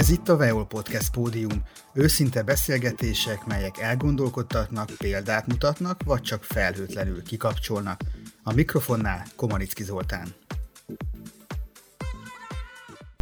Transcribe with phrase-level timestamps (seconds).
[0.00, 1.62] Ez itt a Veol Podcast Pódium.
[1.94, 8.00] Őszinte beszélgetések, melyek elgondolkodtatnak, példát mutatnak, vagy csak felhőtlenül kikapcsolnak.
[8.42, 10.34] A mikrofonnál Komanicki Zoltán.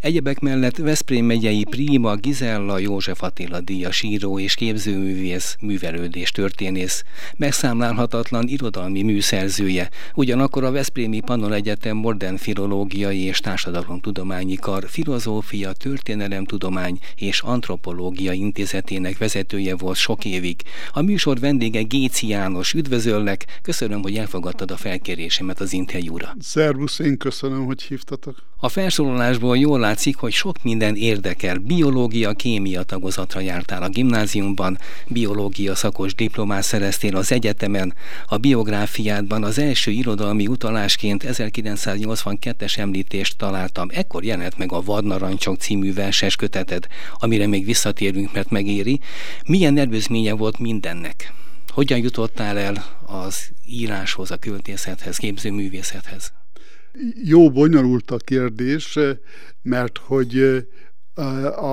[0.00, 7.02] Egyebek mellett Veszprém megyei Prima Gizella József Attila díjas író és képzőművész, művelődés történész,
[7.36, 16.98] megszámlálhatatlan irodalmi műszerzője, ugyanakkor a Veszprémi Pannon Egyetem Modern Filológiai és Társadalomtudományi Kar Filozófia, Történelemtudomány
[17.16, 20.60] és Antropológia Intézetének vezetője volt sok évig.
[20.92, 26.36] A műsor vendége Géci János, üdvözöllek, köszönöm, hogy elfogadtad a felkérésemet az interjúra.
[26.40, 28.36] Szervusz, én köszönöm, hogy hívtatok.
[28.60, 31.58] A felsorolásból jól látszik, hogy sok minden érdekel.
[31.58, 37.94] Biológia, kémia tagozatra jártál a gimnáziumban, biológia szakos diplomát szereztél az egyetemen,
[38.26, 43.88] a biográfiádban az első irodalmi utalásként 1982-es említést találtam.
[43.92, 49.00] Ekkor jelent meg a Vadnarancsok című verses köteted, amire még visszatérünk, mert megéri.
[49.46, 51.32] Milyen nervőzménye volt mindennek?
[51.68, 56.32] Hogyan jutottál el az íráshoz, a költészethez, képzőművészethez?
[57.24, 58.98] Jó bonyolult a kérdés,
[59.62, 60.66] mert hogy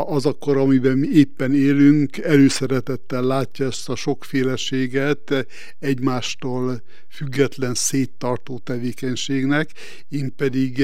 [0.05, 5.47] az akkor, amiben mi éppen élünk, előszeretettel látja ezt a sokféleséget
[5.79, 9.69] egymástól független széttartó tevékenységnek.
[10.09, 10.83] Én pedig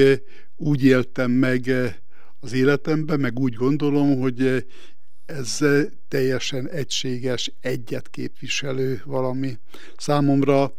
[0.56, 1.70] úgy éltem meg
[2.40, 4.66] az életemben, meg úgy gondolom, hogy
[5.26, 5.58] ez
[6.08, 9.58] teljesen egységes, egyet képviselő valami.
[9.96, 10.72] Számomra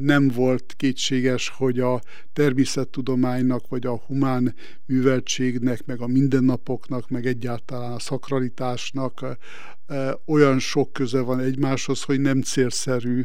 [0.00, 2.00] nem volt kétséges, hogy a
[2.32, 4.54] természettudománynak, vagy a humán
[4.86, 9.36] műveltségnek, meg a mindennapoknak, meg egyáltalán a szakralitásnak
[10.26, 13.24] olyan sok köze van egymáshoz, hogy nem célszerű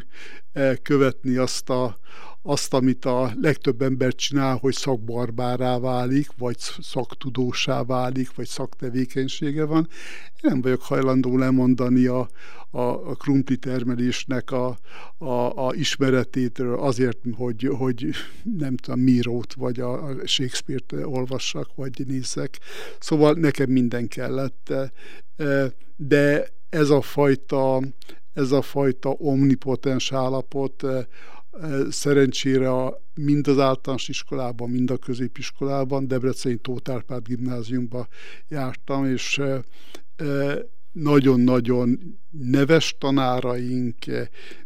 [0.82, 1.98] követni azt a,
[2.42, 9.88] azt, amit a legtöbb ember csinál, hogy szakbarbárá válik, vagy szaktudósá válik, vagy szaktevékenysége van.
[10.26, 12.30] Én nem vagyok hajlandó lemondani a,
[12.70, 14.78] a, a krumpli termelésnek a,
[15.18, 18.08] a, a ismeretétől azért, hogy, hogy
[18.58, 22.60] nem tudom, Mírót vagy a, Shakespeare-t olvassak, vagy nézzek.
[23.00, 24.74] Szóval nekem minden kellett,
[25.96, 27.82] de ez a fajta,
[28.34, 30.84] ez a fajta omnipotens állapot
[31.90, 38.08] szerencsére a, mind az általános iskolában, mind a középiskolában, Debreceni Tóth Árpád gimnáziumba
[38.48, 39.42] jártam, és
[41.02, 43.96] nagyon-nagyon neves tanáraink,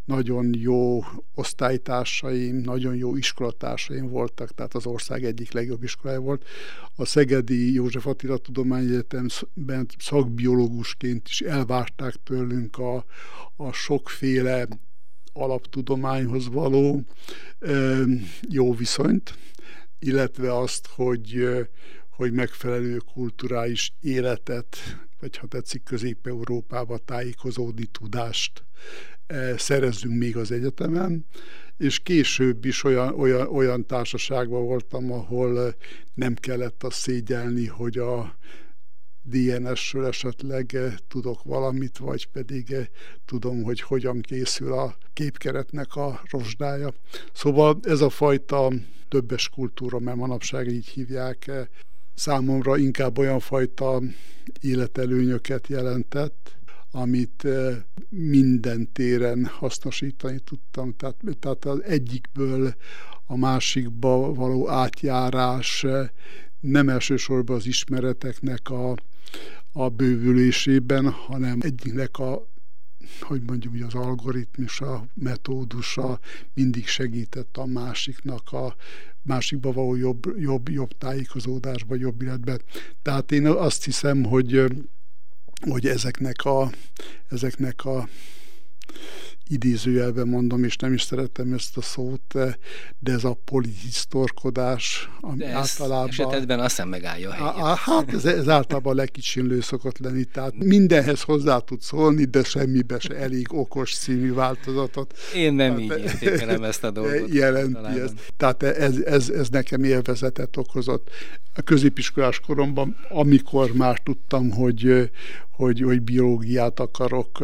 [0.06, 1.04] nagyon jó
[1.36, 6.46] osztálytársaim, nagyon jó iskolatársaim voltak, tehát az ország egyik legjobb iskolája volt.
[6.96, 13.06] A Szegedi József Attila Tudományegyetemben szakbiológusként is elvárták tőlünk a,
[13.56, 14.68] a sokféle
[15.34, 17.04] alaptudományhoz való
[18.50, 19.34] jó viszonyt,
[20.00, 21.48] illetve azt, hogy,
[22.16, 24.78] hogy megfelelő kulturális életet,
[25.20, 28.64] vagy ha tetszik Közép-Európába tájékozódni tudást
[29.58, 31.26] szerezzünk még az egyetemen,
[31.78, 35.76] és később is olyan, olyan, olyan társaságban voltam, ahol
[36.14, 38.38] nem kellett azt szégyelni, hogy a
[39.26, 42.86] DNS-ről esetleg eh, tudok valamit, vagy pedig eh,
[43.26, 46.94] tudom, hogy hogyan készül a képkeretnek a rozsdája.
[47.34, 48.72] Szóval ez a fajta
[49.08, 51.66] többes kultúra, mert manapság így hívják, eh,
[52.14, 54.02] számomra inkább olyan fajta
[54.62, 56.56] életelőnyöket jelentett,
[56.92, 57.48] amit
[58.10, 60.96] minden téren hasznosítani tudtam.
[60.96, 62.76] Tehát, tehát az egyikből
[63.26, 65.86] a másikba való átjárás
[66.60, 68.96] nem elsősorban az ismereteknek a
[69.74, 72.48] a bővülésében, hanem egyiknek a
[73.20, 76.20] hogy mondjuk, az algoritmusa, metódusa
[76.54, 78.76] mindig segített a másiknak a
[79.22, 82.62] másikba való jobb, jobb, jobb tájékozódásba, jobb életben.
[83.02, 84.66] Tehát én azt hiszem, hogy,
[85.70, 86.70] hogy ezeknek a,
[87.30, 88.08] ezeknek a
[89.48, 92.34] idézőjelben mondom, és nem is szeretem ezt a szót,
[93.00, 96.08] de ez a polihisztorkodás, ami de általában...
[96.08, 97.78] esetedben azt hiszem megállja a helyét.
[97.78, 103.00] Hát ez, ez általában a legkicsinlő szokott lenni, tehát mindenhez hozzá tud szólni, de semmibe
[103.00, 105.14] se elég okos színű változatot.
[105.36, 107.34] Én nem így értékelem ezt a dolgot.
[107.34, 108.34] Jelenti ezt.
[108.38, 111.10] Tehát ez, ez, ez nekem élvezetet okozott.
[111.54, 115.12] A középiskolás koromban, amikor már tudtam, hogy,
[115.52, 117.44] hogy, hogy biológiát akarok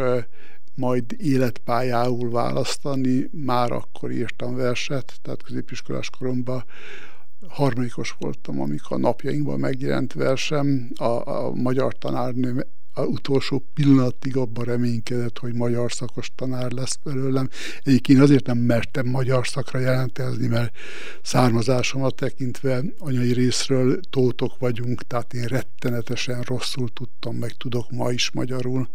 [0.80, 6.64] majd életpályául választani, már akkor írtam verset, tehát középiskolás koromban
[7.48, 14.66] harmadikos voltam, amikor a napjainkban megjelent versem, a, a magyar tanárnő a utolsó pillanatig abban
[14.66, 17.50] reménykedett, hogy magyar szakos tanár lesz belőlem.
[17.84, 20.76] Egyébként azért nem mertem magyar szakra jelentezni, mert
[21.22, 28.32] származásomat tekintve anyai részről tótok vagyunk, tehát én rettenetesen rosszul tudtam, meg tudok ma is
[28.32, 28.90] magyarul.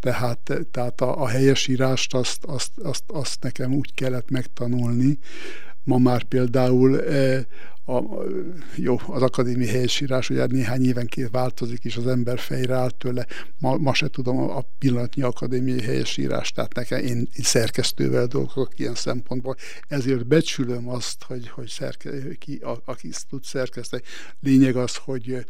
[0.00, 5.18] Tehát, tehát a, a helyesírást azt, azt, azt, azt nekem úgy kellett megtanulni,
[5.86, 7.46] Ma már például e,
[7.88, 8.02] a,
[8.76, 13.26] jó, az akadémiai helyesírás ugye néhány évenként változik, és az ember fejre áll tőle.
[13.58, 18.94] Ma, ma se tudom a pillanatnyi akadémiai helyesírás, tehát nekem én, én szerkesztővel dolgozok ilyen
[18.94, 19.56] szempontból.
[19.88, 24.02] Ezért becsülöm azt, hogy, hogy szerke, ki, a, aki tud szerkeszteni.
[24.40, 25.46] Lényeg az, hogy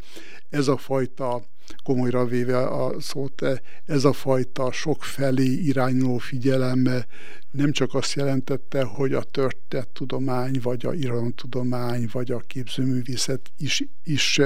[0.51, 1.45] ez a fajta
[1.85, 3.43] komolyra véve a szót,
[3.87, 7.05] ez a fajta sokfelé irányuló figyelem
[7.51, 9.25] nem csak azt jelentette, hogy a
[9.93, 14.41] tudomány, vagy a irodalomtudomány, vagy a képzőművészet is, is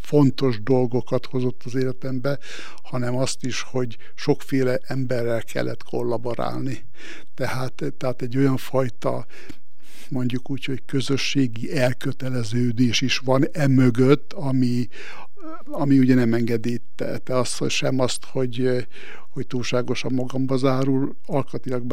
[0.00, 2.38] fontos dolgokat hozott az életembe,
[2.82, 6.84] hanem azt is, hogy sokféle emberrel kellett kollaborálni.
[7.34, 9.26] Tehát, tehát egy olyan fajta
[10.10, 14.88] mondjuk úgy, hogy közösségi elköteleződés is van emögött, ami,
[15.64, 18.86] ami ugye nem engedi te, te azt, sem azt, hogy,
[19.30, 21.84] hogy túlságosan magamba zárul, alkatilag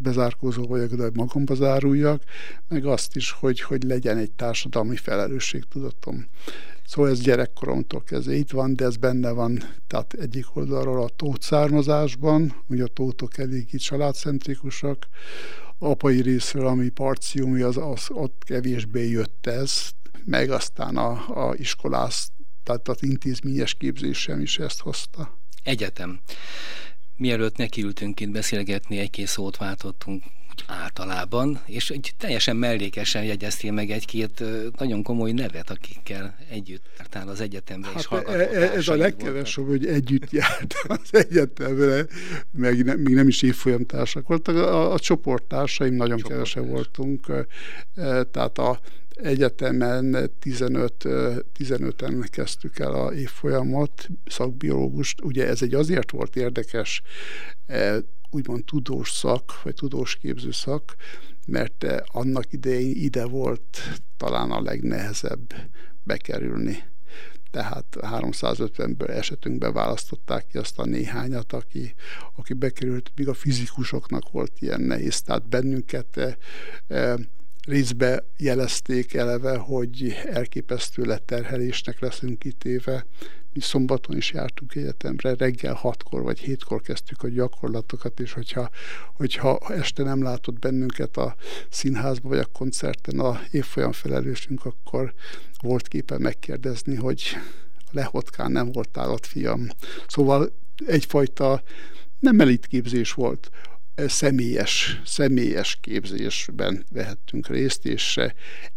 [0.00, 2.22] bezárkózó vagyok, de magamba záruljak,
[2.68, 6.26] meg azt is, hogy, hogy legyen egy társadalmi felelősségtudatom.
[6.86, 11.42] Szóval ez gyerekkoromtól kezdve itt van, de ez benne van, tehát egyik oldalról a tót
[11.42, 15.06] származásban, ugye a tótok eléggé családcentrikusak,
[15.78, 19.90] apai részről, ami parciumi, az, az ott kevésbé jött ez,
[20.24, 21.10] meg aztán a,
[21.48, 22.28] a iskolás,
[22.66, 25.38] tehát az intézményes képzésem is ezt hozta.
[25.62, 26.20] Egyetem.
[27.16, 30.22] Mielőtt nekiültünk itt beszélgetni, egy-két szót váltottunk
[30.66, 34.42] általában, és egy teljesen mellékesen jegyeztél meg egy-két
[34.78, 39.66] nagyon komoly nevet, akikkel együtt jártál az egyetemre, hát és e, e, Ez a legkevesebb,
[39.66, 42.06] hogy együtt jártam az egyetemre,
[42.50, 44.56] meg ne, még nem is évfolyamtársak voltak.
[44.56, 47.26] A, a csoporttársaim nagyon kevesen voltunk,
[48.30, 48.80] tehát a
[49.16, 50.94] egyetemen 15,
[51.58, 55.20] 15-en kezdtük el a évfolyamot, szakbiológust.
[55.22, 57.02] Ugye ez egy azért volt érdekes,
[58.30, 60.94] úgymond tudós szak, vagy tudós képző szak,
[61.46, 63.78] mert annak idején ide volt
[64.16, 65.54] talán a legnehezebb
[66.02, 66.78] bekerülni.
[67.50, 71.94] Tehát 350-ből esetünkben választották ki azt a néhányat, aki,
[72.36, 75.22] aki bekerült, míg a fizikusoknak volt ilyen nehéz.
[75.22, 76.38] Tehát bennünket
[77.66, 83.06] részbe jelezték eleve, hogy elképesztő leterhelésnek leszünk kitéve.
[83.52, 88.70] Mi szombaton is jártunk egyetemre, reggel hatkor vagy hétkor kezdtük a gyakorlatokat, és hogyha,
[89.12, 91.36] hogyha este nem látott bennünket a
[91.70, 95.14] színházba vagy a koncerten a évfolyam felelősünk, akkor
[95.62, 97.22] volt képe megkérdezni, hogy
[97.90, 99.68] lehotkán nem voltál ott, fiam.
[100.06, 100.52] Szóval
[100.86, 101.62] egyfajta
[102.18, 103.50] nem elitképzés volt
[103.96, 108.18] személyes, személyes képzésben vehettünk részt, és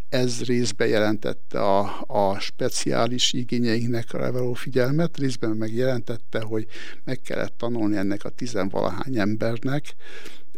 [0.10, 6.68] ez részben jelentette a, a speciális igényeinknek való figyelmet, részben meg jelentette, hogy
[7.04, 9.96] meg kellett tanulni ennek a tizenvalahány embernek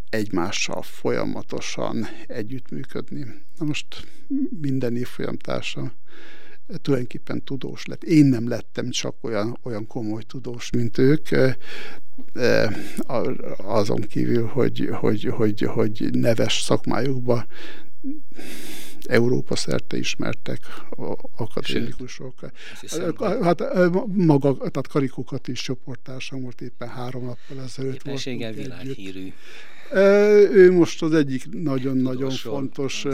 [0.10, 3.26] egymással folyamatosan együttműködni.
[3.58, 4.08] Na most
[4.62, 5.92] minden évfolyamtársam
[6.82, 8.04] tulajdonképpen tudós lett.
[8.04, 11.28] Én nem lettem csak olyan, olyan komoly tudós, mint ők,
[13.58, 17.46] azon kívül, hogy, hogy, hogy, hogy neves szakmájukba
[19.02, 20.60] Európa szerte ismertek
[21.38, 22.34] akadémikusok.
[23.42, 23.64] Hát
[24.06, 27.94] maga, tehát karikokat is csoporttársam volt éppen három nappal ezelőtt.
[27.94, 29.34] Éppenséggel világhírű.
[30.54, 33.06] Ő most az egyik nagyon-nagyon fontos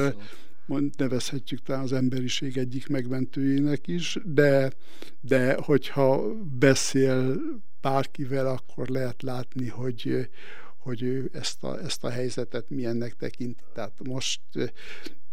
[0.97, 4.71] nevezhetjük talán az emberiség egyik megmentőjének is, de,
[5.21, 7.39] de hogyha beszél
[7.91, 10.29] bárkivel, akkor lehet látni, hogy,
[10.88, 13.63] hogy ő ezt a, ezt a helyzetet milyennek tekinti.
[13.74, 14.41] Tehát most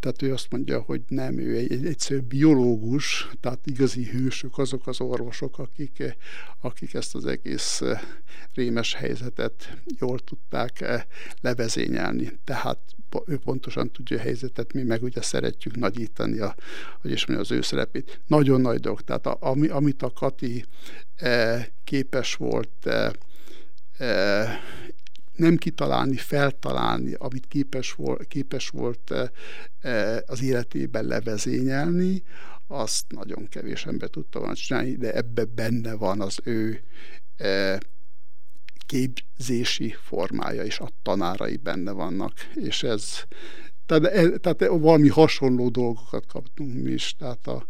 [0.00, 4.86] tehát ő azt mondja, hogy nem, ő egy, egy egyszerű biológus, tehát igazi hősök azok
[4.86, 6.16] az orvosok, akik,
[6.60, 7.82] akik ezt az egész
[8.54, 10.84] rémes helyzetet jól tudták
[11.40, 12.38] levezényelni.
[12.44, 12.78] Tehát
[13.26, 16.54] ő pontosan tudja a helyzetet, mi meg ugye szeretjük nagyítani a,
[17.00, 18.20] hogy is mondja, az ő szerepét.
[18.26, 19.00] Nagyon nagy dolog.
[19.00, 20.64] Tehát a, ami, amit a Kati
[21.16, 23.12] e, képes volt e,
[24.04, 24.60] e,
[25.36, 29.12] nem kitalálni, feltalálni, amit képes volt, képes volt
[30.26, 32.22] az életében levezényelni,
[32.66, 36.82] azt nagyon kevés ember tudta volna csinálni, de ebbe benne van az ő
[38.86, 43.24] képzési formája, és a tanárai benne vannak, és ez
[43.86, 47.66] tehát, tehát valami hasonló dolgokat kaptunk mi is, tehát a,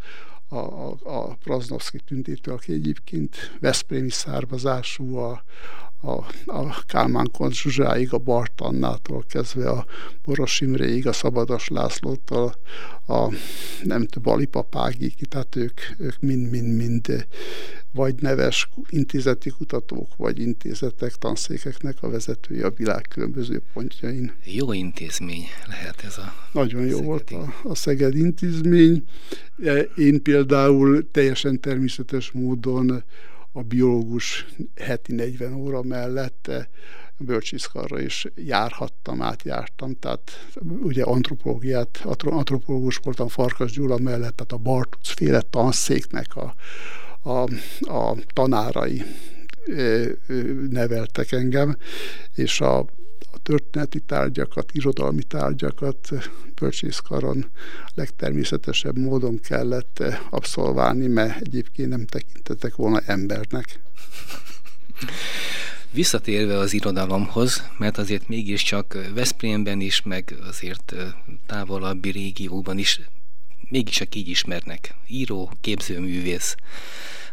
[0.55, 5.45] a, a, a Praznovszki tüntető, aki egyébként Veszprémi származású, a,
[6.01, 6.13] a,
[6.47, 9.85] a Kálmán Zsuzsáig, a Bartannától kezdve a
[10.25, 12.55] Boros Imréig, a Szabadas Lászlótól,
[13.07, 13.35] a
[13.83, 15.81] nem tudom, Alipapágig, tehát ők
[16.21, 17.27] mind-mind-mind
[17.95, 24.33] vagy neves intézeti kutatók, vagy intézetek, tanszékeknek a vezetői a világ különböző pontjain.
[24.45, 29.05] Jó intézmény lehet ez a Nagyon jó volt a, a Szeged intézmény.
[29.97, 33.05] Én például teljesen természetes módon
[33.53, 36.51] a biológus heti 40 óra mellett
[37.19, 40.49] bölcsészkarra is járhattam, átjártam, tehát
[40.83, 46.55] ugye antropológiát, antropológus voltam Farkas Gyula mellett, tehát a Bartuc féle tanszéknek a,
[47.25, 47.43] a,
[47.91, 49.03] a tanárai
[50.71, 51.77] neveltek engem,
[52.35, 52.87] és a
[53.43, 56.09] történeti tárgyakat, irodalmi tárgyakat
[56.61, 57.47] bölcsészkaron
[57.95, 63.81] legtermészetesebb módon kellett abszolválni, mert egyébként nem tekintetek volna embernek.
[65.91, 70.95] Visszatérve az irodalomhoz, mert azért mégiscsak Veszprémben is, meg azért
[71.47, 73.01] távolabbi régióban is
[73.71, 74.95] mégis csak így ismernek.
[75.07, 76.55] Író, képzőművész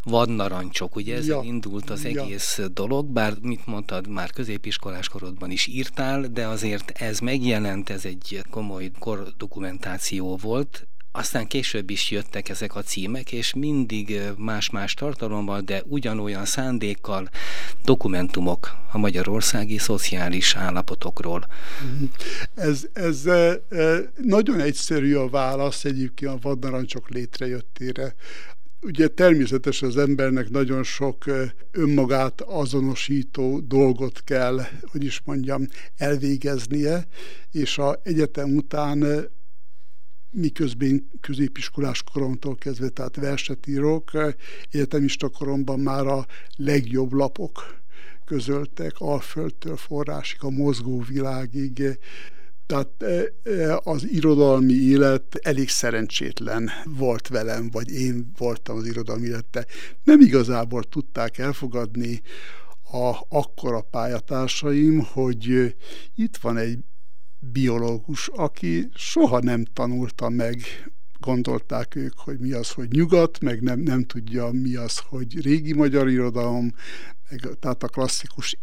[0.03, 1.41] vad narancsok, ugye ez ja.
[1.43, 2.23] indult az ja.
[2.23, 8.05] egész dolog, bár mit mondtad, már középiskolás korodban is írtál, de azért ez megjelent, ez
[8.05, 15.61] egy komoly kordokumentáció volt, aztán később is jöttek ezek a címek, és mindig más-más tartalommal,
[15.61, 17.29] de ugyanolyan szándékkal
[17.83, 21.45] dokumentumok a magyarországi szociális állapotokról.
[21.81, 22.03] Mhm.
[22.55, 23.23] Ez, ez
[24.21, 28.15] nagyon egyszerű a válasz egyébként a vadnarancsok létrejöttére
[28.81, 31.25] ugye természetes az embernek nagyon sok
[31.71, 37.07] önmagát azonosító dolgot kell, hogy is mondjam, elvégeznie,
[37.51, 39.29] és a egyetem után
[40.31, 44.11] miközben középiskolás koromtól kezdve, tehát verset írok,
[44.71, 47.79] egyetemista koromban már a legjobb lapok
[48.25, 51.99] közöltek, Alföldtől forrásig, a mozgó világig,
[52.65, 59.27] tehát e, e, az irodalmi élet elég szerencsétlen volt velem, vagy én voltam az irodalmi
[59.27, 59.65] élete.
[60.03, 62.21] Nem igazából tudták elfogadni
[62.91, 65.75] a akkora pályatársaim, hogy
[66.15, 66.79] itt van egy
[67.41, 70.63] biológus, aki soha nem tanulta meg
[71.19, 75.73] gondolták ők, hogy mi az, hogy nyugat, meg nem, nem tudja, mi az, hogy régi
[75.73, 76.73] magyar irodalom,
[77.29, 78.57] meg, tehát a klasszikus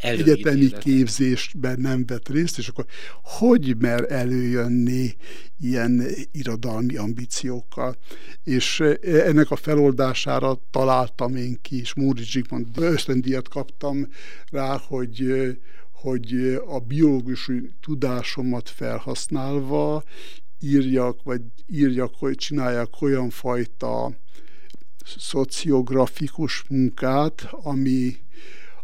[0.00, 2.86] egyetemi képzésben nem vett részt, és akkor
[3.22, 5.16] hogy mer előjönni
[5.58, 6.02] ilyen
[6.32, 7.96] irodalmi ambíciókkal.
[8.44, 14.08] És e, ennek a feloldására találtam én ki, és Móri Zsigmond ösztöndíjat kaptam
[14.50, 15.26] rá, hogy
[16.00, 20.02] hogy a biológusi tudásomat felhasználva
[20.60, 24.12] írjak, vagy írjak, hogy csináljak olyan fajta
[25.04, 28.16] szociografikus munkát, ami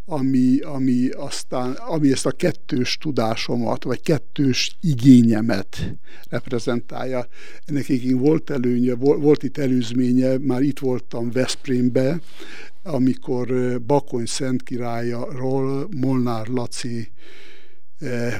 [0.08, 5.96] ami, ami aztán, ami ezt a kettős tudásomat, vagy kettős igényemet
[6.28, 7.26] reprezentálja.
[7.64, 12.20] Ennek igen volt előnye, volt, volt itt előzménye, már itt voltam Veszprémbe,
[12.86, 17.10] amikor Bakony Szent királyaról Molnár Laci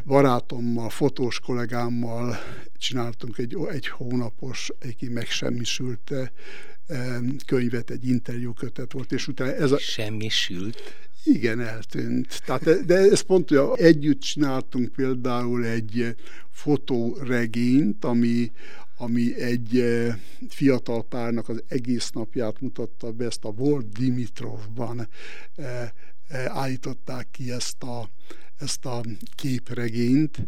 [0.05, 2.37] barátommal, fotós kollégámmal
[2.79, 6.13] csináltunk egy, egy hónapos, egy megsemmisült
[7.47, 9.79] könyvet, egy interjúkötet volt, és utána ez a...
[9.79, 10.79] Semmisült?
[11.25, 12.43] Igen, eltűnt.
[12.45, 16.17] Tehát, de ez pont, hogy együtt csináltunk például egy
[16.51, 18.51] fotóregényt, ami,
[18.97, 20.17] ami egy eh,
[20.49, 25.09] fiatal párnak az egész napját mutatta be, ezt a Volt Dimitrovban
[25.55, 25.91] eh,
[26.29, 28.09] eh, állították ki ezt a,
[28.59, 29.01] ezt a
[29.35, 30.39] képregényt,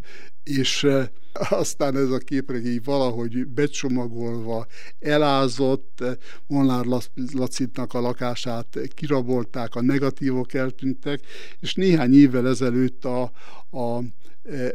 [0.42, 0.86] és
[1.32, 4.66] aztán ez a képregény valahogy becsomagolva,
[4.98, 6.04] elázott,
[6.46, 6.84] Molnár
[7.32, 11.20] Lacitnak a lakását kirabolták, a negatívok eltűntek,
[11.60, 13.22] és néhány évvel ezelőtt a,
[13.70, 14.02] a,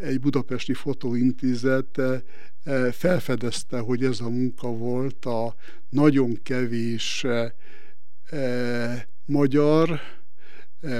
[0.01, 2.01] egy budapesti fotóintézet
[2.91, 5.55] felfedezte, hogy ez a munka volt a
[5.89, 7.25] nagyon kevés
[9.25, 9.99] magyar,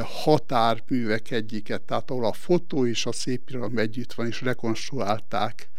[0.04, 5.70] határművek egyiket, tehát ahol a fotó és a szépirodalom együtt van, és rekonstruálták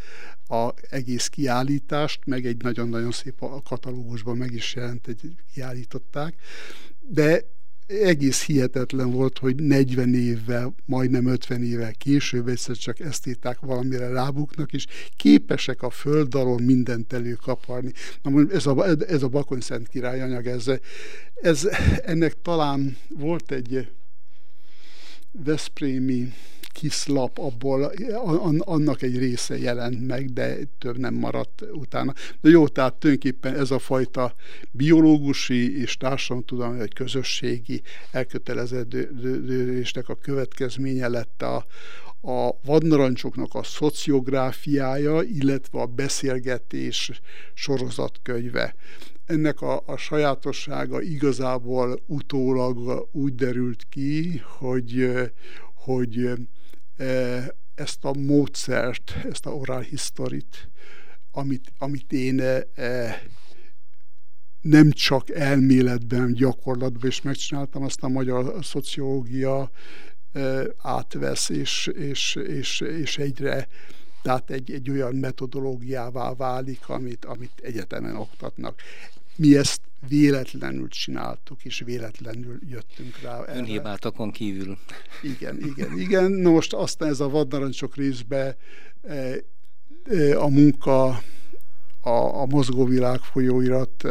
[0.49, 6.35] a egész kiállítást, meg egy nagyon-nagyon szép a katalógusban meg is jelent, egy kiállították,
[7.01, 7.43] de
[7.87, 14.09] egész hihetetlen volt, hogy 40 évvel, majdnem 50 évvel később egyszer csak ezt írták valamire
[14.09, 14.87] rábuknak, és
[15.17, 17.93] képesek a föld alól mindent előkaparni.
[18.23, 20.71] Na, ez a, ez a Bakony Szent Király anyag, ez,
[21.35, 21.69] ez,
[22.05, 23.89] ennek talán volt egy
[25.33, 26.33] Veszprémi
[26.75, 27.93] kiszlap abból,
[28.59, 32.13] annak egy része jelent meg, de több nem maradt utána.
[32.41, 34.35] De jó, tehát tulajdonképpen ez a fajta
[34.71, 41.67] biológusi és társadalomtudományi vagy közösségi elköteleződésnek a következménye lett a,
[42.31, 47.21] a vadnarancsoknak a szociográfiája, illetve a beszélgetés
[47.55, 48.75] sorozatkönyve.
[49.27, 55.13] Ennek a, a sajátossága igazából utólag úgy derült ki, hogy,
[55.75, 56.31] hogy
[57.75, 60.71] ezt a módszert, ezt a oral historit,
[61.31, 62.43] amit, amit én
[64.61, 69.71] nem csak elméletben, gyakorlatban is megcsináltam, azt a magyar szociológia
[70.79, 73.69] átvesz, és, és, és, és egyre
[74.25, 78.81] tehát egy, egy olyan metodológiává válik, amit, amit egyetemen oktatnak.
[79.37, 83.45] Mi ezt véletlenül csináltuk, és véletlenül jöttünk rá.
[83.47, 84.79] Önhibátokon kívül.
[85.23, 86.31] Igen, igen, igen.
[86.31, 88.57] Na most aztán ez a vadnarancsok részbe
[90.37, 91.07] a munka,
[92.01, 94.05] a, a mozgóvilág folyóirat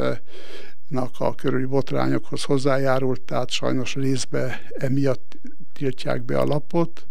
[1.18, 5.38] a körüli botrányokhoz hozzájárult, tehát sajnos részbe emiatt
[5.74, 7.08] tiltják be a lapot,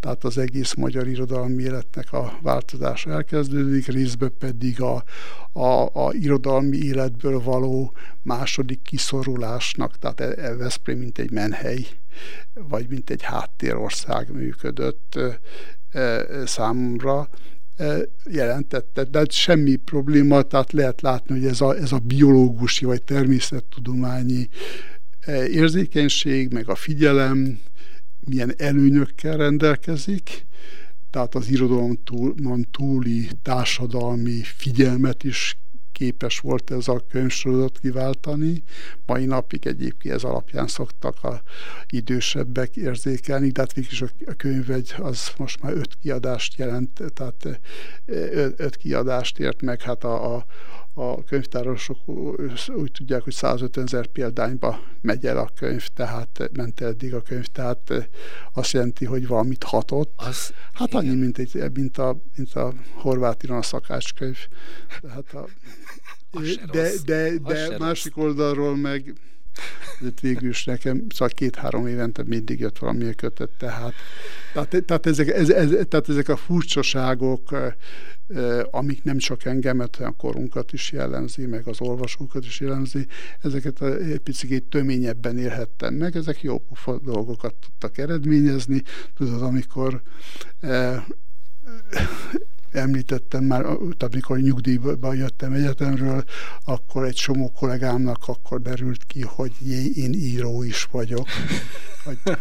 [0.00, 5.04] tehát az egész magyar irodalmi életnek a változása elkezdődik, részbe pedig a,
[5.52, 11.86] a, a irodalmi életből való második kiszorulásnak, tehát e, e Veszprém mint egy menhely,
[12.54, 15.38] vagy mint egy háttérország működött e,
[15.98, 17.28] e, számomra,
[18.24, 24.48] jelentette, de semmi probléma, tehát lehet látni, hogy ez a, ez a biológusi vagy természettudományi
[25.50, 27.58] érzékenység, meg a figyelem
[28.26, 30.46] milyen előnyökkel rendelkezik,
[31.10, 35.56] tehát az irodalomon túli társadalmi figyelmet is
[35.92, 38.62] képes volt ez a könyvsorozat kiváltani.
[39.06, 41.42] Mai napig egyébként ez alapján szoktak a
[41.88, 47.60] idősebbek érzékelni, de hát végül a könyvegy az most már öt kiadást jelent, tehát
[48.56, 50.44] öt kiadást ért meg, hát a, a
[50.94, 52.08] a könyvtárosok
[52.68, 57.46] úgy tudják, hogy 150 ezer példányba megy el a könyv, tehát ment eddig a könyv,
[57.46, 58.08] tehát
[58.52, 60.12] azt jelenti, hogy valamit hatott.
[60.16, 61.00] Az, hát igen.
[61.00, 64.38] annyi, mint, egy, mint, a, mint a horvát a szakácskönyv.
[65.00, 65.48] Tehát a,
[66.30, 69.14] de, de, de, de másik oldalról meg
[70.20, 73.94] végül is nekem, szóval két-három évente mindig jött valami kötet, tehát,
[74.52, 77.72] tehát, tehát, ezek, ez, ez, tehát ezek a furcsaságok,
[78.70, 83.06] amik nem csak engemet, hanem a korunkat is jellemzi, meg az olvasókat is jellemzi,
[83.40, 86.62] ezeket egy picit töményebben élhettem meg, ezek jó
[87.02, 88.82] dolgokat tudtak eredményezni.
[89.14, 90.02] Tudod, amikor
[92.72, 93.66] említettem már,
[93.98, 96.24] amikor nyugdíjba jöttem egyetemről,
[96.64, 99.52] akkor egy csomó kollégámnak akkor derült ki, hogy
[99.96, 101.28] én író is vagyok.
[102.04, 102.18] Hogy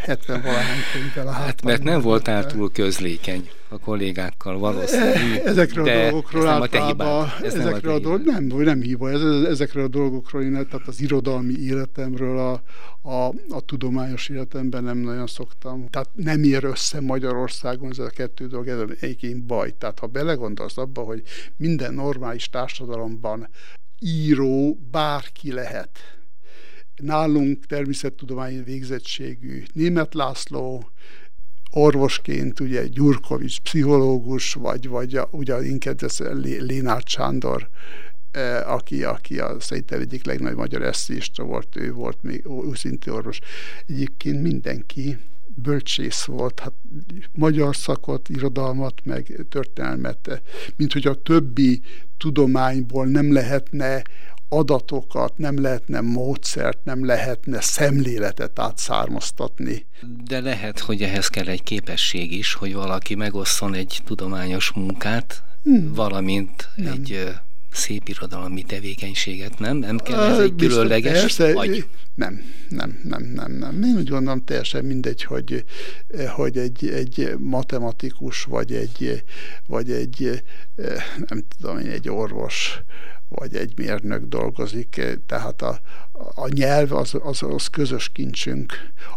[0.00, 5.34] 70 valahány könyvvel a Hát mert nem voltál túl közlékeny a kollégákkal valószínű.
[5.44, 9.88] Ezekről a dolgokról általában, ez ezekről a, a dolgok, nem, nem hiba, ez, ezekről a
[9.88, 12.62] dolgokról én, tehát az irodalmi életemről, a,
[13.08, 15.88] a, a tudományos életemben nem nagyon szoktam.
[15.88, 19.74] Tehát nem ér össze Magyarországon ez a kettő dolog, ez egyébként baj.
[19.78, 21.22] Tehát ha belegondolsz abba, hogy
[21.56, 23.48] minden normális társadalomban
[23.98, 25.98] író bárki lehet,
[26.96, 30.90] nálunk természettudományi végzettségű német László,
[31.76, 36.18] orvosként, ugye Gyurkovics pszichológus, vagy, vagy a, ugye inkább ez
[36.58, 37.68] Lénárd Sándor,
[38.30, 43.38] e, aki, aki a szerintem egyik legnagyobb magyar eszéista volt, ő volt még őszintű orvos.
[43.86, 45.18] Egyébként mindenki
[45.54, 46.72] bölcsész volt, hát
[47.32, 50.42] magyar szakot, irodalmat, meg történelmet,
[50.76, 51.80] mint hogy a többi
[52.18, 54.02] tudományból nem lehetne
[54.58, 59.86] adatokat, nem lehetne módszert, nem lehetne szemléletet átszármaztatni.
[60.24, 65.94] De lehet, hogy ehhez kell egy képesség is, hogy valaki megosszon egy tudományos munkát, hmm.
[65.94, 66.92] valamint nem.
[66.92, 67.28] egy
[67.74, 69.76] szép irodalmi tevékenységet, nem?
[69.76, 71.86] Nem kell ez egy különleges persze, vagy?
[72.14, 73.82] Nem, nem, nem, nem, nem.
[73.82, 75.64] Én úgy gondolom teljesen mindegy, hogy,
[76.28, 79.24] hogy egy, egy matematikus, vagy egy,
[79.66, 80.42] vagy egy,
[81.28, 82.82] nem tudom én, egy orvos,
[83.34, 85.80] vagy egy mérnök dolgozik, tehát a,
[86.34, 88.72] a nyelv az, az, az közös kincsünk,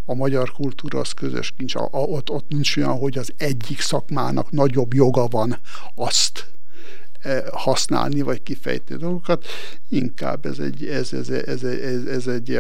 [0.06, 4.52] a magyar kultúra az közös kincs, a, ott, ott nincs olyan, hogy az egyik szakmának
[4.52, 5.60] nagyobb joga van
[5.96, 6.57] azt
[7.52, 9.46] használni, vagy kifejteni dolgokat,
[9.90, 12.60] inkább ez egy, ez, ez, ez, ez, ez egy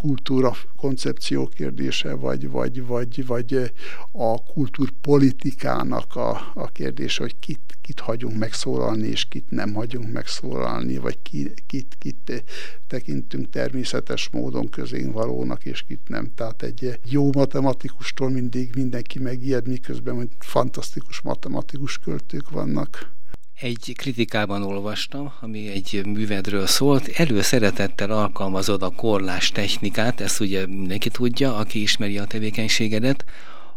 [0.00, 3.72] kultúra koncepció kérdése, vagy, vagy, vagy, vagy
[4.12, 10.96] a kultúrpolitikának a, a kérdése, hogy kit, kit hagyunk megszólalni, és kit nem hagyunk megszólalni,
[10.98, 12.44] vagy ki, kit, kit
[12.86, 16.30] tekintünk természetes módon közén valónak, és kit nem.
[16.34, 23.15] Tehát egy jó matematikustól mindig mindenki megijed, miközben fantasztikus matematikus költők vannak.
[23.60, 27.08] Egy kritikában olvastam, ami egy művedről szólt.
[27.08, 33.24] Előszeretettel alkalmazod a korlás technikát, ezt ugye mindenki tudja, aki ismeri a tevékenységedet.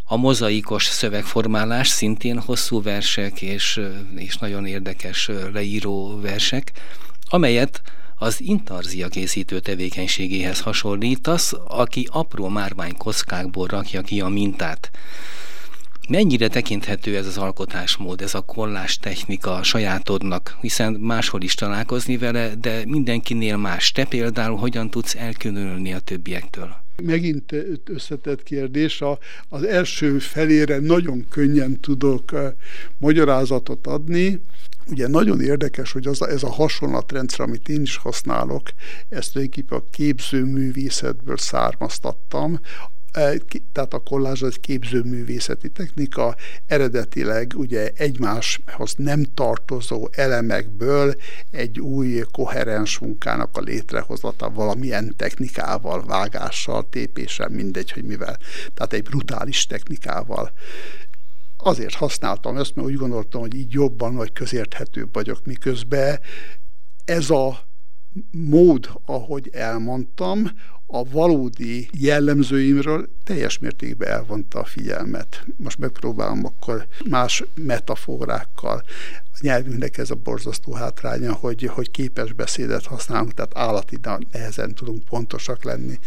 [0.06, 3.82] A mozaikos szövegformálás szintén hosszú versek és,
[4.16, 6.72] és nagyon érdekes leíró versek,
[7.30, 7.82] amelyet
[8.16, 14.92] az intarzia készítő tevékenységéhez hasonlítasz, aki apró márvány kockákból rakja ki a mintát.
[16.10, 22.18] Mennyire tekinthető ez az alkotásmód, ez a kollás technika a sajátodnak, hiszen máshol is találkozni
[22.18, 23.92] vele, de mindenkinél más.
[23.92, 26.76] Te például hogyan tudsz elkülönülni a többiektől?
[27.04, 29.02] Megint összetett kérdés.
[29.02, 29.20] A,
[29.50, 32.32] az első felére nagyon könnyen tudok
[32.98, 34.42] magyarázatot adni.
[34.88, 38.70] Ugye nagyon érdekes, hogy az, ez a hasonlatrendszer, amit én is használok,
[39.10, 42.60] ezt tulajdonképpen a képzőművészetből származtattam,
[43.72, 51.16] tehát a kollázs egy képzőművészeti technika, eredetileg ugye egymáshoz nem tartozó elemekből
[51.52, 58.38] egy új koherens munkának a létrehozata valamilyen technikával, vágással, tépéssel, mindegy, hogy mivel.
[58.74, 60.52] Tehát egy brutális technikával.
[61.58, 66.20] Azért használtam ezt, mert úgy gondoltam, hogy így jobban vagy közérthetőbb vagyok, miközben
[67.06, 67.69] ez a
[68.32, 70.52] mód, ahogy elmondtam,
[70.92, 75.46] a valódi jellemzőimről teljes mértékben elvonta a figyelmet.
[75.58, 78.84] Most megpróbálom akkor más metaforákkal.
[79.34, 83.98] A nyelvünknek ez a borzasztó hátránya, hogy, hogy képes beszédet használunk, tehát állati
[84.32, 86.00] nehezen tudunk pontosak lenni.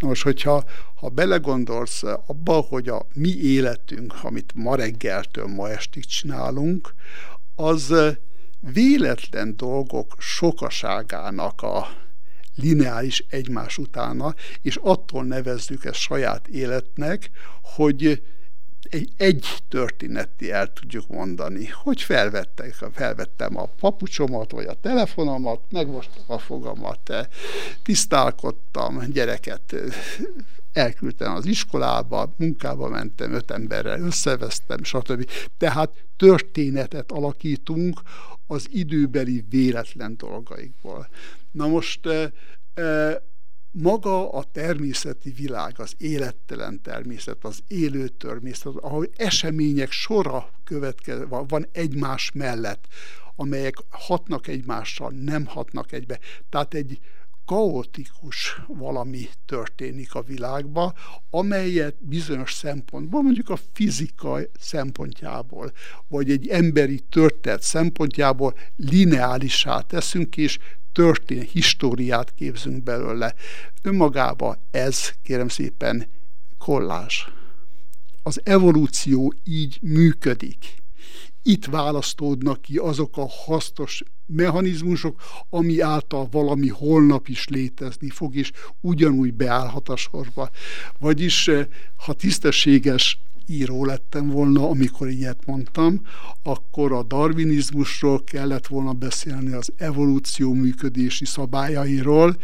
[0.00, 0.64] Most, hogyha
[0.94, 6.94] ha belegondolsz abba, hogy a mi életünk, amit ma reggeltől ma estig csinálunk,
[7.54, 7.94] az
[8.72, 11.88] véletlen dolgok sokaságának a
[12.54, 17.30] lineáris egymás utána, és attól nevezzük ezt saját életnek,
[17.62, 18.22] hogy
[18.90, 26.22] egy, egy történeti el tudjuk mondani, hogy felvettek, felvettem a papucsomat, vagy a telefonomat, megmostam
[26.26, 27.28] a fogamat,
[27.82, 29.74] tisztálkodtam, gyereket
[30.74, 35.30] elküldtem az iskolába, munkába mentem, öt emberrel összevesztem, stb.
[35.58, 38.00] Tehát történetet alakítunk
[38.46, 41.08] az időbeli véletlen dolgaikból.
[41.50, 42.00] Na most
[43.70, 51.66] maga a természeti világ, az élettelen természet, az élő természet, ahol események sora következő, van
[51.72, 52.86] egymás mellett,
[53.36, 56.18] amelyek hatnak egymással, nem hatnak egybe.
[56.48, 56.98] Tehát egy
[57.44, 60.94] kaotikus valami történik a világba,
[61.30, 65.72] amelyet bizonyos szempontból, mondjuk a fizika szempontjából,
[66.08, 70.58] vagy egy emberi történet szempontjából lineálisá teszünk, és
[70.92, 73.34] történet, históriát képzünk belőle.
[73.82, 76.06] Önmagába ez, kérem szépen,
[76.58, 77.28] kollás.
[78.22, 80.82] Az evolúció így működik.
[81.46, 88.52] Itt választódnak ki azok a hasznos mechanizmusok, ami által valami holnap is létezni fog, és
[88.80, 90.50] ugyanúgy beállhat a sorba.
[90.98, 96.00] Vagyis, eh, ha tisztességes író lettem volna, amikor ilyet mondtam,
[96.42, 102.36] akkor a darwinizmusról kellett volna beszélni az evolúció működési szabályairól,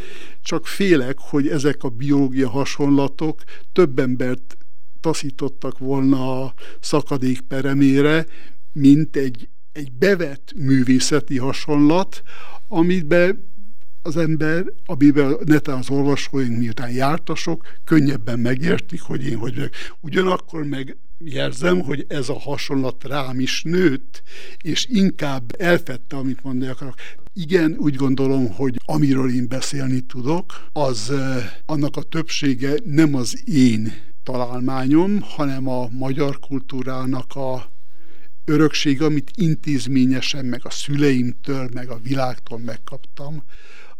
[0.43, 4.57] csak félek, hogy ezek a biológia hasonlatok több embert
[5.01, 8.27] taszítottak volna a szakadék peremére,
[8.73, 12.23] mint egy, egy bevett művészeti hasonlat,
[13.07, 13.35] be
[14.03, 19.71] az ember, amiben netán az olvasóink miután jártasok, könnyebben megértik, hogy én hogy meg.
[20.01, 24.23] Ugyanakkor meg jelzem, hogy ez a hasonlat rám is nőtt,
[24.63, 26.95] és inkább elfette, amit mondani akarok.
[27.35, 31.13] Igen, úgy gondolom, hogy amiről én beszélni tudok, az
[31.67, 37.73] annak a többsége nem az én találmányom, hanem a magyar kultúrának a
[38.51, 43.43] örökség, amit intézményesen, meg a szüleimtől, meg a világtól megkaptam,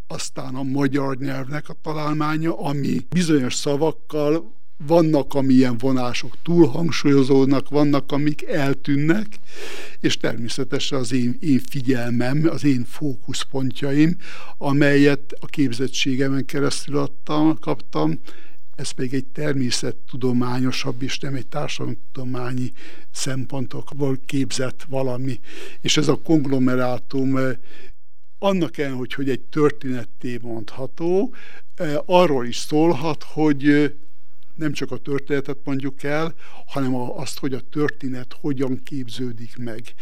[0.07, 8.43] aztán a magyar nyelvnek a találmánya, ami bizonyos szavakkal vannak, amilyen vonások túlhangsúlyozódnak, vannak, amik
[8.43, 9.27] eltűnnek,
[10.01, 14.17] és természetesen az én, én figyelmem, az én fókuszpontjaim,
[14.59, 18.21] amelyet a képzettségemen keresztül adtam, kaptam,
[18.81, 22.73] ez pedig egy természettudományosabb és nem egy társadalomtudományi
[23.11, 25.41] szempontokból képzett valami.
[25.81, 27.39] És ez a konglomerátum
[28.39, 31.35] annak el, hogy, hogy egy történetté mondható,
[32.07, 33.95] arról is szólhat, hogy
[34.55, 36.35] nem csak a történetet mondjuk el,
[36.67, 39.95] hanem azt, hogy a történet hogyan képződik meg.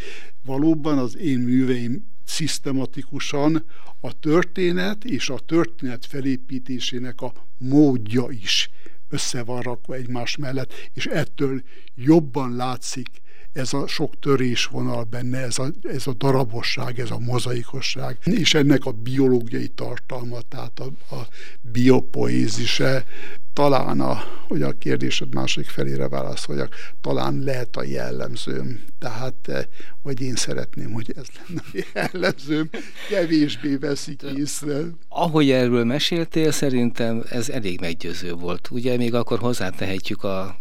[0.45, 3.65] Valóban az én műveim szisztematikusan
[3.99, 8.69] a történet és a történet felépítésének a módja is
[9.09, 11.63] össze van rakva egymás mellett, és ettől
[11.95, 13.07] jobban látszik
[13.53, 18.85] ez a sok törésvonal benne, ez a, ez a darabosság, ez a mozaikosság, és ennek
[18.85, 21.27] a biológiai tartalma, tehát a, a
[21.61, 23.05] biopoézise,
[23.53, 28.83] talán a, hogy a kérdésed másik felére válaszoljak, talán lehet a jellemzőm.
[28.99, 29.63] Tehát, eh,
[30.01, 32.69] vagy én szeretném, hogy ez lenne a jellemzőm,
[33.09, 34.79] kevésbé veszik észre.
[35.09, 38.67] Ahogy erről meséltél, szerintem ez elég meggyőző volt.
[38.71, 40.59] Ugye még akkor hozzátehetjük a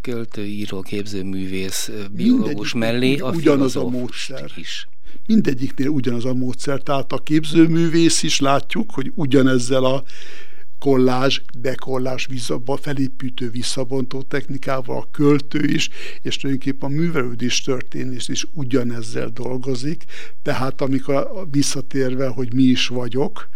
[0.00, 4.50] költő, író, képzőművész, eh, biológus mellé a ugyanaz a módszer.
[4.56, 4.88] is
[5.26, 6.80] mindegyiknél ugyanaz a módszer.
[6.80, 10.02] Tehát a képzőművész is látjuk, hogy ugyanezzel a
[10.80, 15.88] kollázs, dekollás, visszaba, felépítő, visszabontó technikával a költő is,
[16.22, 20.04] és tulajdonképpen a művelődés történész is ugyanezzel dolgozik,
[20.42, 23.48] tehát amikor visszatérve, hogy mi is vagyok,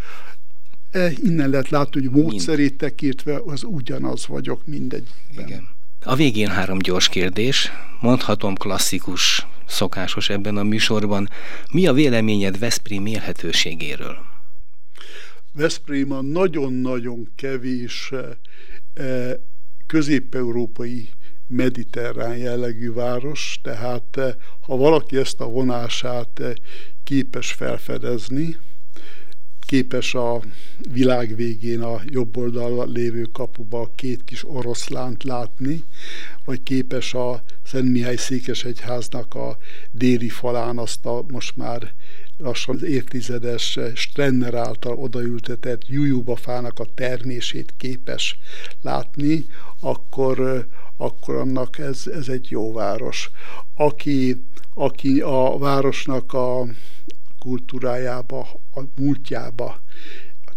[0.90, 5.08] e, innen lehet látni, hogy módszerét tekintve az ugyanaz vagyok mindegy.
[5.30, 5.68] Igen.
[6.02, 11.28] A végén három gyors kérdés, mondhatom klasszikus, szokásos ebben a műsorban.
[11.70, 14.33] Mi a véleményed Veszprém élhetőségéről?
[15.56, 18.12] Veszprém a nagyon-nagyon kevés
[18.94, 19.34] eh,
[19.86, 21.08] közép-európai
[21.46, 26.40] mediterrán jellegű város, tehát eh, ha valaki ezt a vonását
[27.04, 28.56] képes felfedezni,
[29.66, 30.42] képes a
[30.92, 35.84] világ végén a jobb oldal lévő kapuba két kis oroszlánt látni,
[36.44, 39.56] vagy képes a Szent Mihály Székesegyháznak a
[39.90, 41.94] déli falán azt a most már
[42.36, 48.38] lassan évtizedes Strenner által odaültetett jujubafának a termését képes
[48.82, 49.46] látni,
[49.80, 50.66] akkor,
[50.96, 53.30] akkor annak ez, ez egy jó város.
[53.74, 54.44] Aki,
[54.74, 56.66] aki a városnak a
[57.38, 59.82] kultúrájába, a múltjába,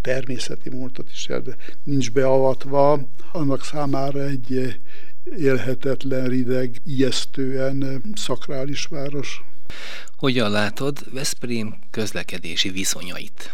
[0.08, 1.28] természeti múltat is
[1.84, 4.80] nincs beavatva, annak számára egy
[5.38, 9.44] élhetetlen, rideg, ijesztően szakrális város.
[10.18, 13.54] Hogyan látod Veszprém közlekedési viszonyait?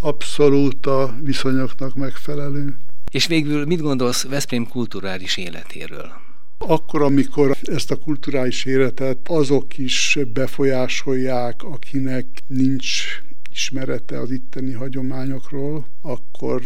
[0.00, 2.76] Abszolút a viszonyoknak megfelelő.
[3.10, 6.12] És végül mit gondolsz Veszprém kulturális életéről?
[6.58, 15.86] Akkor, amikor ezt a kulturális életet azok is befolyásolják, akinek nincs ismerete az itteni hagyományokról,
[16.02, 16.62] akkor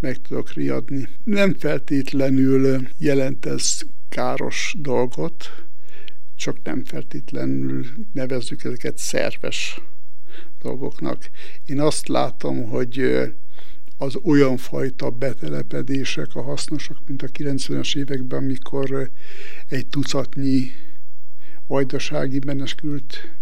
[0.00, 1.08] meg tudok riadni.
[1.24, 5.65] Nem feltétlenül jelent ez káros dolgot,
[6.36, 9.80] csak nem feltétlenül nevezzük ezeket szerves
[10.58, 11.30] dolgoknak.
[11.64, 13.24] Én azt látom, hogy
[13.96, 19.10] az olyan fajta betelepedések a hasznosak, mint a 90-es években, amikor
[19.68, 20.70] egy tucatnyi
[21.66, 23.34] vajdasági meneskült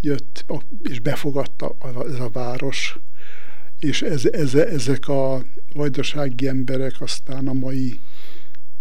[0.00, 0.44] jött,
[0.82, 2.98] és befogadta ez a város,
[3.78, 8.00] és ez, ez, ezek a vajdasági emberek aztán a mai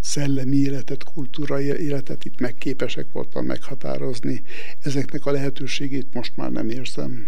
[0.05, 4.43] szellemi életet, kultúra életet itt megképesek voltam meghatározni.
[4.81, 7.27] Ezeknek a lehetőségét most már nem érzem.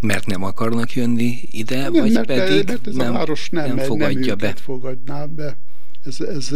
[0.00, 3.74] Mert nem akarnak jönni ide, nem, vagy mert, pedig mert ez nem, a város nem,
[3.74, 4.54] nem fogadja nem be?
[4.54, 5.56] fogadná be.
[6.04, 6.48] Ez, ez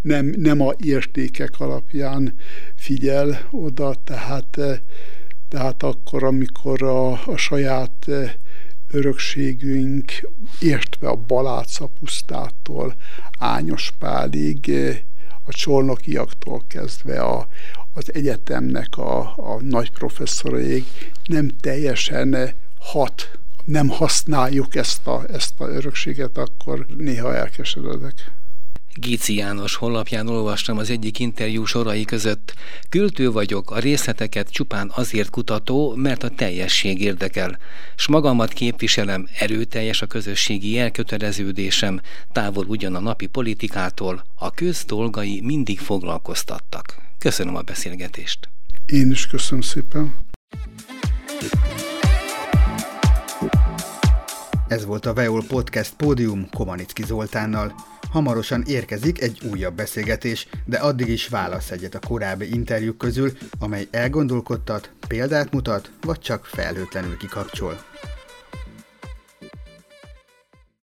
[0.00, 2.34] nem, nem a értékek alapján
[2.74, 4.58] figyel oda, tehát,
[5.48, 8.10] tehát akkor, amikor a, a saját
[8.94, 10.30] örökségünk,
[10.60, 12.94] értve a Baláca pusztától,
[13.38, 14.72] Ányos Pálig,
[15.44, 17.48] a csolnokiaktól kezdve a,
[17.92, 20.84] az egyetemnek a, a nagy professzoraig
[21.24, 28.32] nem teljesen hat, nem használjuk ezt a, ezt a örökséget, akkor néha elkeseredek.
[29.00, 32.54] Gíci János honlapján olvastam az egyik interjú sorai között.
[32.88, 37.58] Költő vagyok, a részleteket csupán azért kutató, mert a teljesség érdekel.
[37.96, 42.00] S magamat képviselem, erőteljes a közösségi elköteleződésem,
[42.32, 46.96] távol ugyan a napi politikától, a köz dolgai mindig foglalkoztattak.
[47.18, 48.48] Köszönöm a beszélgetést.
[48.86, 50.14] Én is köszönöm szépen.
[54.68, 57.74] Ez volt a Veol Podcast Pódium Komanicki Zoltánnal.
[58.14, 63.88] Hamarosan érkezik egy újabb beszélgetés, de addig is válasz egyet a korábbi interjúk közül, amely
[63.90, 67.84] elgondolkodtat, példát mutat, vagy csak felhőtlenül kikapcsol.